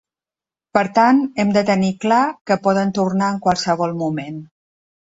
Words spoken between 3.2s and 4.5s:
en qualsevol moment.